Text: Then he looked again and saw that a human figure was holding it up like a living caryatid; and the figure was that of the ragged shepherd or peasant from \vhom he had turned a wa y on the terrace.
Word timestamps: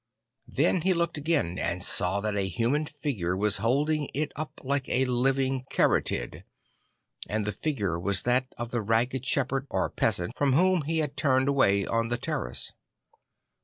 Then 0.47 0.81
he 0.81 0.95
looked 0.95 1.19
again 1.19 1.59
and 1.59 1.83
saw 1.83 2.21
that 2.21 2.35
a 2.35 2.47
human 2.47 2.87
figure 2.87 3.37
was 3.37 3.57
holding 3.57 4.09
it 4.15 4.31
up 4.35 4.59
like 4.63 4.89
a 4.89 5.05
living 5.05 5.63
caryatid; 5.69 6.43
and 7.29 7.45
the 7.45 7.51
figure 7.51 7.99
was 7.99 8.23
that 8.23 8.47
of 8.57 8.71
the 8.71 8.81
ragged 8.81 9.23
shepherd 9.27 9.67
or 9.69 9.91
peasant 9.91 10.35
from 10.35 10.53
\vhom 10.53 10.83
he 10.85 10.97
had 10.97 11.15
turned 11.15 11.49
a 11.49 11.53
wa 11.53 11.65
y 11.65 11.85
on 11.87 12.07
the 12.07 12.17
terrace. 12.17 12.73